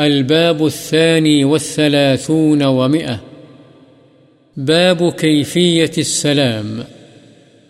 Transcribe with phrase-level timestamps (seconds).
[0.00, 3.20] الباب الثاني والثلاثون ومئة.
[4.56, 6.80] باب كيفية السلام.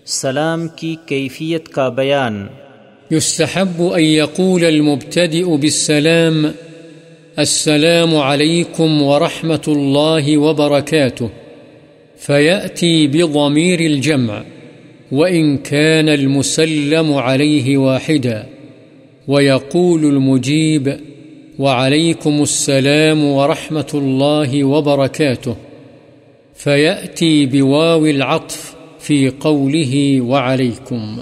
[0.05, 2.47] سلام کی کیفیت کا بیان.
[3.11, 6.55] يستحب أن يقول المبتدئ بالسلام
[7.39, 11.31] السلام عليكم ورحمة الله وبركاته
[12.19, 14.45] فيأتي بضمير الجمع
[15.13, 18.47] وإن كان المسلم عليه واحدا
[19.29, 20.97] ويقول المجيب
[21.59, 25.55] وعليكم السلام ورحمة الله وبركاته.
[26.57, 29.95] فيأتي بواو العطف في قوله
[30.29, 31.19] وعليكم.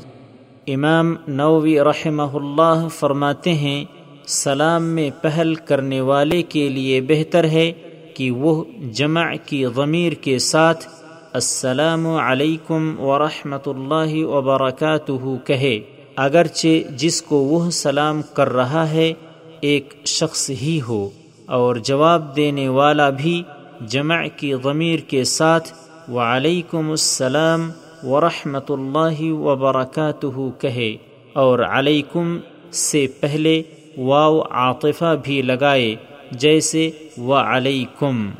[0.67, 3.85] امام نووی رحمہ اللہ فرماتے ہیں،
[4.27, 7.73] سلام میں پہل کرنے والے کے لیے بہتر ہے
[8.15, 10.87] کہ وہ جمع کی ضمیر کے ساتھ
[11.33, 15.81] السلام علیکم ورحمۃ اللہ وبرکاتہ کہے،
[16.17, 19.13] اگرچہ جس کو وہ سلام کر رہا ہے
[19.61, 21.11] ایک شخص ہی ہو
[21.47, 23.43] اور جواب دینے والا بھی
[23.89, 25.73] جمع کی ضمیر کے ساتھ
[26.11, 27.71] وعلیکم السلام
[28.03, 30.97] ورحمۃ اللہ وبرکاتہ کہے
[31.33, 32.39] اور علیکم
[32.73, 33.63] سے پہلے
[33.97, 35.95] واو عاطفہ بھی لگائے
[36.31, 38.31] جیسے وعلیکم۔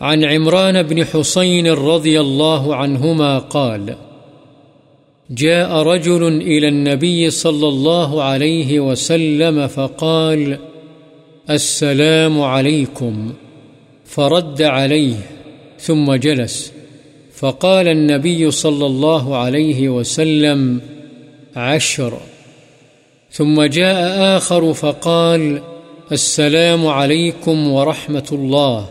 [0.00, 3.90] عن عمران بن حسين رضي الله عنهما قال
[5.30, 10.58] جاء رجل إلى النبي صلى الله عليه وسلم فقال،
[11.50, 13.32] السلام عليكم.
[14.04, 15.14] فرد عليه،
[15.80, 16.72] ثم جلس.
[17.34, 20.80] فقال النبي صلى الله عليه وسلم،
[21.56, 22.18] عشر.
[23.30, 25.62] ثم جاء آخر فقال،
[26.12, 28.88] السلام عليكم ورحمة الله.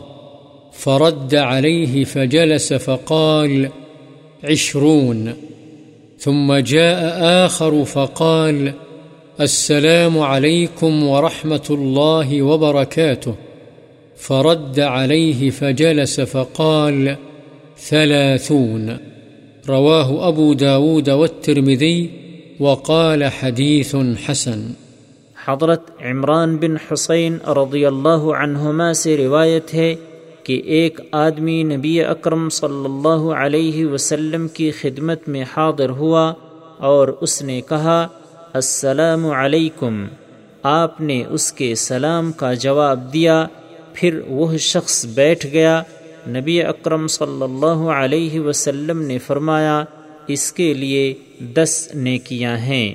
[0.73, 3.69] فرد عليه فجلس فقال،
[4.43, 5.33] عشرون.
[6.19, 8.71] ثم جاء آخر فقال،
[9.39, 13.31] السلام عليكم ورحمة الله وبركاته.
[14.17, 17.15] فرد عليه فجلس فقال،
[17.89, 18.89] ثلاثون.
[19.69, 22.07] رواه أبو داود والترمذي
[22.59, 24.71] وقال حديث حسن.
[25.45, 29.95] حضرت عمران بن حسین رضی اللہ عنہما سے روایت ہے
[30.45, 36.33] کہ ایک آدمی نبی اکرم صلی اللہ علیہ وسلم کی خدمت میں حاضر ہوا
[36.77, 38.07] اور اس نے کہا،
[38.53, 40.05] السلام علیکم
[40.63, 43.45] آپ نے اس کے سلام کا جواب دیا،
[43.93, 45.81] پھر وہ شخص بیٹھ گیا۔
[46.27, 49.83] نبی اکرم صلی اللہ علیہ وسلم نے فرمایا،
[50.27, 51.13] اس کے لیے
[51.53, 52.93] دس نیکیاں ہیں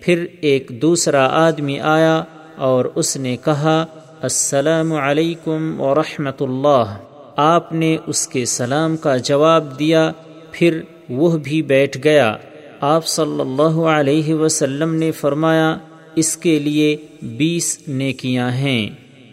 [0.00, 2.22] پھر ایک دوسرا آدمی آیا
[2.56, 3.86] اور اس نے کہا
[4.22, 6.96] السلام علیکم ورحمۃ اللہ۔
[7.36, 10.12] آپ نے اس کے سلام کا جواب دیا،
[10.50, 12.36] پھر وہ بھی بیٹھ گیا۔
[12.80, 15.76] آپ صلی اللہ علیہ وسلم نے فرمایا،
[16.14, 18.90] اس کے لیے بیس نیکیاں ہیں۔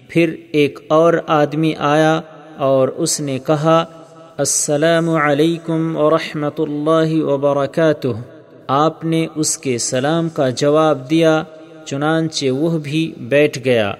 [0.08, 2.22] پھر ایک اور آدمی آیا
[2.58, 3.86] اور اس نے کہا،
[4.38, 8.22] السلام علیکم ورحمۃ اللہ وبرکاتہ۔
[8.68, 11.44] آپ نے اس کے سلام کا جواب دیا،
[11.86, 13.94] چنانچہ وہ بھی بیٹھ گیا۔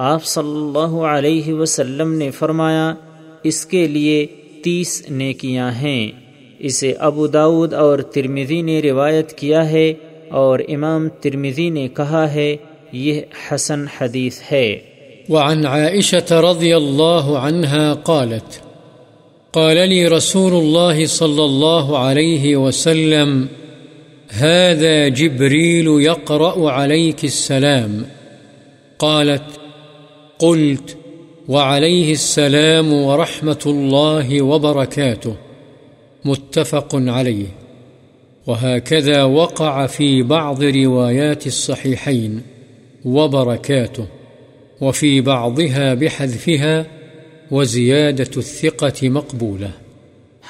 [0.00, 2.94] آپ صلی اللہ علیہ وسلم نے فرمایا،
[3.44, 4.26] اس کے لیے
[4.64, 6.10] تیس نیکیاں ہیں۔
[6.58, 9.94] اسے ابو داود اور ترمیدی نے روایت کیا ہے
[10.28, 12.56] اور امام ترمیدی نے کہا ہے،
[12.92, 13.20] یہ
[13.50, 14.78] حسن حدیث ہے۔
[15.28, 18.58] وعن عائشة رضي الله عنها قالت،
[19.50, 23.46] قال لي رسول الله صلى الله عليه وسلم،
[24.46, 28.02] هذا جبريل يقرأ عليك السلام
[28.98, 29.67] قالت
[30.38, 30.96] قلت
[31.48, 35.30] وعليه السلام ورحمة الله وبركاته.
[36.24, 37.46] متفق عليه.
[38.46, 42.40] وهكذا وقع في بعض روايات الصحيحين
[43.04, 44.04] وبركاته.
[44.80, 46.82] وفي بعضها بحذفها
[47.50, 49.70] وزيادة الثقة مقبولة.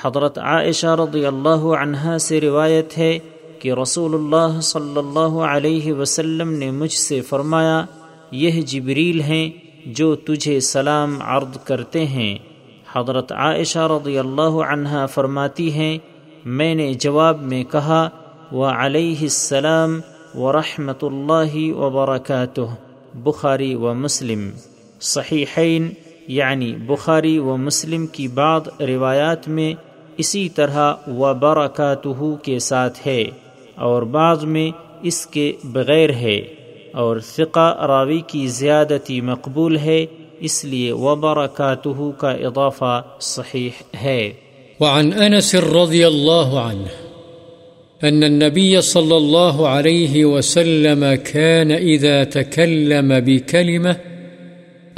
[0.02, 3.18] حضرت عائشہ رضی اللہ عنہا سے روایت ہے
[3.58, 7.84] کہ رسول اللہ صلی اللہ علیہ وسلم نے مجھ سے فرمایا،
[8.32, 12.38] یہ جبریل ہیں جو تجھے سلام عرض کرتے ہیں۔
[12.92, 15.98] حضرت عائشہ رضی اللہ عنہا فرماتی ہیں،
[16.44, 18.08] میں نے جواب میں کہا،
[18.52, 20.00] و علیہ السلام
[20.34, 22.74] ورحمۃ اللہ وبرکاتہ
[23.14, 24.50] بخاری و مسلم۔
[25.00, 25.90] صحیحین
[26.28, 29.74] یعنی بخاری و مسلم کی بعض روایات میں
[30.16, 33.24] اسی طرح و برکاتہ کے ساتھ ہے
[33.74, 34.70] اور بعض میں
[35.02, 36.40] اس کے بغیر ہے۔
[36.98, 40.06] اور فقہ راوی کی زیادتی مقبول ہے،
[40.40, 43.70] اس لیے و برکاتہ کا اضافہ صحیح
[44.02, 44.32] ہے۔
[44.80, 46.86] وعن انس رضی اللہ عنہ
[48.02, 53.92] أن النبي صلى الله عليه وسلم كان إذا تكلم بكلمة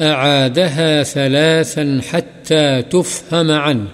[0.01, 3.85] أعادها ثلاثا حتى تفهم عنه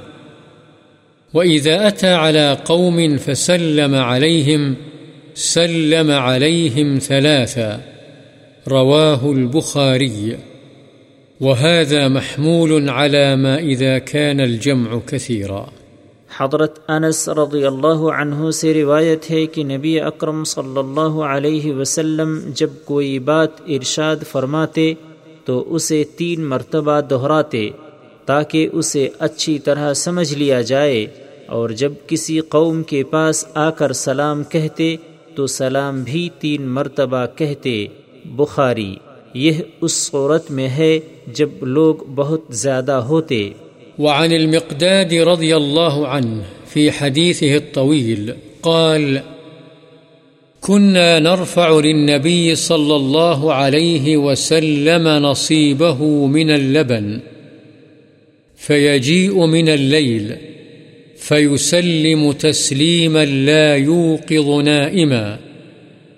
[1.34, 4.74] وإذا أتى على قوم فسلم عليهم،
[5.36, 7.95] سلم عليهم ثلاثا۔
[8.70, 10.30] رواه البخاري.
[11.40, 15.64] وهذا محمول على ما إذا كان الجمع كثيرا.
[16.38, 22.38] حضرت انس رضی اللہ عنہ سے روایت ہے کہ نبی اکرم صلی اللہ علیہ وسلم
[22.54, 24.94] جب کوئی بات ارشاد فرماتے
[25.44, 27.70] تو اسے تین مرتبہ دہراتے
[28.26, 31.06] تاکہ اسے اچھی طرح سمجھ لیا جائے
[31.46, 34.96] اور جب کسی قوم کے پاس آ کر سلام کہتے
[35.34, 37.86] تو سلام بھی تین مرتبہ کہتے۔
[38.28, 38.94] بخاری،
[39.34, 43.50] یہ اس صورت میں ہے جب لوگ بہت زیادہ ہوتے۔
[43.98, 48.30] وعن المقداد رضي الله عنه في حديثه الطويل
[48.60, 49.16] قال
[50.60, 57.18] كنا نرفع للنبي صلى الله عليه وسلم نصيبه من اللبن
[58.66, 60.32] فيجيء من الليل
[61.18, 65.36] فيسلم تسليما لا يوقظ نائما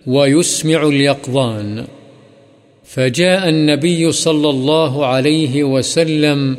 [0.06, 1.84] ويسمع اليقظان
[2.94, 6.54] فجاء النبي صلى الله عليه وسلم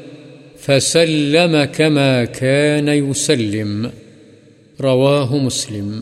[0.59, 3.87] فسلم كما كان يسلم.
[4.83, 5.99] رواه مسلم.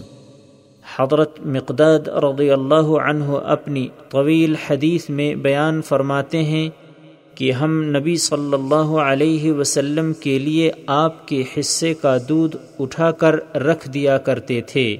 [0.97, 6.69] حضرت مقداد رضی اللہ عنہ اپنی طویل حدیث میں بیان فرماتے ہیں
[7.35, 13.11] کہ ہم نبی صلی اللہ علیہ وسلم کے لیے آپ کے حصے کا دودھ اٹھا
[13.11, 14.97] کر رکھ دیا کرتے تھے۔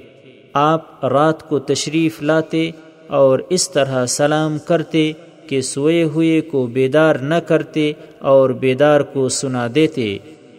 [0.54, 2.72] آپ رات کو تشریف لاتے
[3.08, 5.12] اور اس طرح سلام کرتے
[5.48, 10.18] کہ سوئے ہوئے کو بیدار نہ کرتے اور بیدار کو سنا دیتے،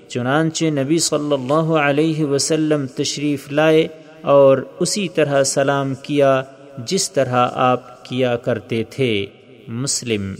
[0.08, 3.88] چنانچہ نبی صلی اللہ علیہ وسلم تشریف لائے
[4.22, 6.42] اور اسی طرح سلام کیا
[6.86, 9.26] جس طرح آپ کیا کرتے تھے۔
[9.68, 10.34] مسلم۔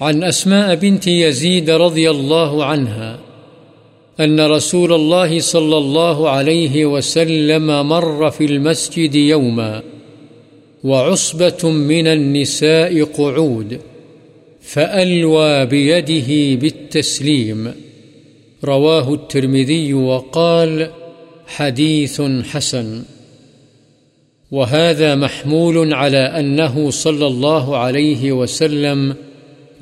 [0.00, 3.16] عن أسماء بنت يزيد رضي الله عنها
[4.24, 9.80] أن رسول الله صلى الله عليه وسلم مر في المسجد يوما
[10.84, 13.80] وعصبة من النساء قعود،
[14.60, 17.74] فألوى بيده بالتسليم.
[18.64, 20.90] رواه الترمذي وقال
[21.46, 23.02] حديث حسن.
[24.50, 29.14] وهذا محمول على أنه صلى الله عليه وسلم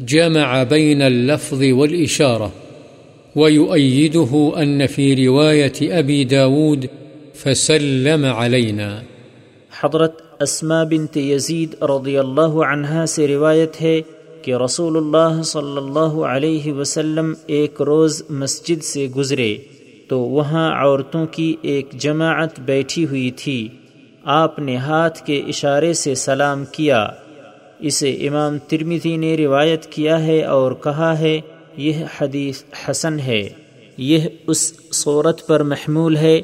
[0.01, 2.53] جمع بين اللفظ والإشارة،
[3.37, 6.89] ويؤيده أن في رواية أبي داود
[7.35, 9.03] فسلم علينا.
[9.71, 14.01] حضرت اسما بنت یزید رضی اللہ عنہا سے روایت ہے
[14.43, 19.57] کہ رسول اللہ صلی اللہ علیہ وسلم ایک روز مسجد سے گزرے
[20.09, 23.69] تو وہاں عورتوں کی ایک جماعت بیٹھی ہوئی تھی۔
[24.25, 27.09] آپ نے ہاتھ کے اشارے سے سلام کیا۔
[27.79, 31.41] اسے امام ترمیزی نے روایت کیا ہے اور کہا ہے،
[31.77, 33.49] یہ حدیث حسن ہے۔
[33.97, 36.41] یہ اس صورت پر محمول ہے۔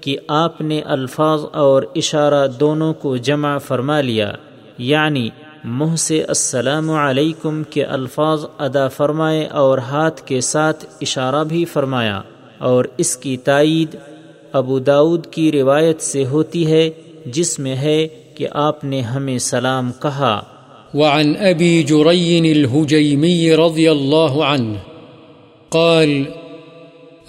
[0.00, 4.32] کہ آپ نے الفاظ اور اشارہ دونوں کو جمع فرما لیا
[4.78, 5.28] یعنی
[5.64, 12.22] منہ سے السلام علیکم کے الفاظ ادا فرمائے اور ہاتھ کے ساتھ اشارہ بھی فرمایا۔
[12.58, 13.96] اور اس کی تائید
[14.52, 16.90] ابو داود کی روایت سے ہوتی ہے،
[17.26, 20.40] جس میں ہے کہ آپ نے ہمیں سلام کہا۔
[20.94, 24.72] وعن أبي جري الهجيمي رضي الله عنه
[25.68, 26.39] قال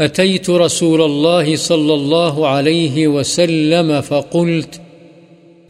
[0.01, 4.81] أتيت رسول الله صلى الله عليه وسلم فقلت،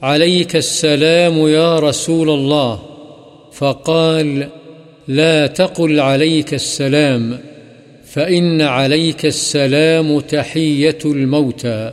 [0.02, 2.82] عليك السلام يا رسول الله.
[3.54, 4.48] فقال،
[5.08, 7.40] لا تقل عليك السلام،
[8.06, 11.92] فإن عليك السلام تحية الموتى.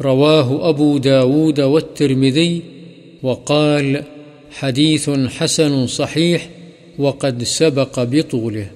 [0.00, 2.62] رواه أبو داود والترمذي،
[3.22, 4.02] وقال،
[4.50, 6.48] حديث حسن صحيح
[6.98, 8.66] وقد سبق بطوله.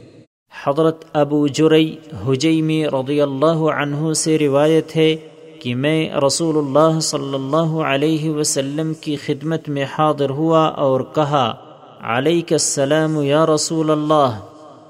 [0.67, 1.97] حضرت ابو جرئی
[2.27, 5.17] حجیمی رضی اللہ عنہ سے روایت ہے
[5.61, 11.55] کہ میں رسول اللہ صلی اللہ علیہ وسلم کی خدمت میں حاضر ہوا اور کہا،
[12.03, 14.41] علیک السلام یا رسول اللہ۔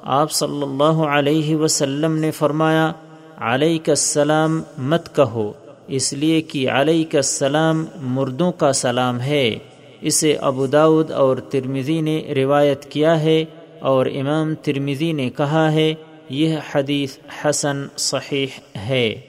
[0.03, 2.93] آپ صلی اللہ علیہ وسلم نے فرمایا،
[3.39, 5.53] علیک السلام مت کہو۔
[5.87, 9.59] اس لیے کہ علیک السلام مردوں کا سلام ہے۔
[10.01, 13.45] اسے ابو داود اور ترمزی نے روایت کیا ہے۔
[13.81, 15.95] اور امام ترمزی نے کہا ہے
[16.29, 19.21] یہ حدیث حسن صحیح ہے۔